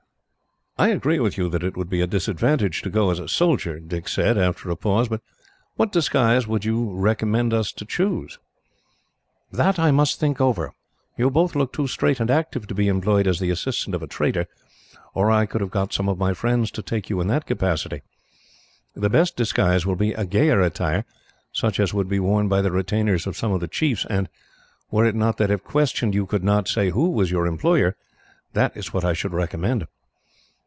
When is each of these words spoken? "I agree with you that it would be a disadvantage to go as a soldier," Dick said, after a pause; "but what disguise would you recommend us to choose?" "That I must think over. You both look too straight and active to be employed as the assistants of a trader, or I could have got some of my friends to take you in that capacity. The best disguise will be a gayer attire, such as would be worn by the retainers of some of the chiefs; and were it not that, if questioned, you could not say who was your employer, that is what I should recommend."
"I 0.77 0.87
agree 0.87 1.19
with 1.19 1.37
you 1.37 1.47
that 1.49 1.63
it 1.63 1.77
would 1.77 1.91
be 1.91 2.01
a 2.01 2.07
disadvantage 2.07 2.81
to 2.81 2.89
go 2.89 3.11
as 3.11 3.19
a 3.19 3.27
soldier," 3.27 3.79
Dick 3.79 4.07
said, 4.07 4.35
after 4.35 4.71
a 4.71 4.75
pause; 4.75 5.09
"but 5.09 5.21
what 5.75 5.91
disguise 5.91 6.47
would 6.47 6.65
you 6.65 6.95
recommend 6.95 7.53
us 7.53 7.71
to 7.73 7.85
choose?" 7.85 8.39
"That 9.51 9.77
I 9.77 9.91
must 9.91 10.19
think 10.19 10.41
over. 10.41 10.73
You 11.17 11.29
both 11.29 11.55
look 11.55 11.71
too 11.71 11.85
straight 11.85 12.19
and 12.19 12.31
active 12.31 12.65
to 12.65 12.73
be 12.73 12.87
employed 12.87 13.27
as 13.27 13.39
the 13.39 13.51
assistants 13.51 13.95
of 13.95 14.01
a 14.01 14.07
trader, 14.07 14.47
or 15.13 15.29
I 15.29 15.45
could 15.45 15.61
have 15.61 15.69
got 15.69 15.93
some 15.93 16.09
of 16.09 16.17
my 16.17 16.33
friends 16.33 16.71
to 16.71 16.81
take 16.81 17.11
you 17.11 17.21
in 17.21 17.27
that 17.27 17.45
capacity. 17.45 18.01
The 18.95 19.09
best 19.09 19.35
disguise 19.37 19.85
will 19.85 19.97
be 19.97 20.13
a 20.13 20.25
gayer 20.25 20.61
attire, 20.61 21.05
such 21.51 21.79
as 21.79 21.93
would 21.93 22.09
be 22.09 22.19
worn 22.19 22.47
by 22.47 22.63
the 22.63 22.71
retainers 22.71 23.27
of 23.27 23.37
some 23.37 23.51
of 23.51 23.59
the 23.61 23.67
chiefs; 23.67 24.03
and 24.09 24.29
were 24.89 25.05
it 25.05 25.13
not 25.15 25.37
that, 25.37 25.51
if 25.51 25.63
questioned, 25.63 26.15
you 26.15 26.25
could 26.25 26.43
not 26.43 26.67
say 26.67 26.89
who 26.89 27.11
was 27.11 27.29
your 27.29 27.45
employer, 27.45 27.95
that 28.53 28.75
is 28.75 28.91
what 28.91 29.05
I 29.05 29.13
should 29.13 29.33
recommend." 29.33 29.85